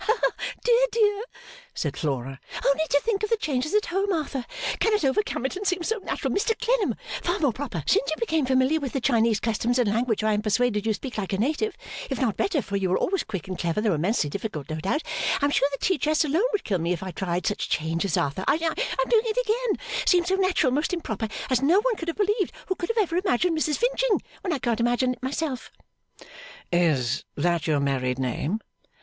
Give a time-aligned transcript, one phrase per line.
[0.63, 1.25] 'Dear dear,'
[1.75, 4.47] said Flora, 'only to think of the changes at home Arthur
[4.79, 8.47] cannot overcome it, and seems so natural, Mr Clennam far more proper since you became
[8.47, 11.37] familiar with the Chinese customs and language which I am persuaded you speak like a
[11.37, 11.77] Native
[12.09, 15.03] if not better for you were always quick and clever though immensely difficult no doubt,
[15.39, 18.17] I am sure the tea chests alone would kill me if I tried, such changes
[18.17, 18.63] Arthur I am
[19.09, 22.73] doing it again, seems so natural, most improper as no one could have believed, who
[22.73, 25.69] could have ever imagined Mrs Finching when I can't imagine it myself!'
[26.71, 28.61] 'Is that your married name?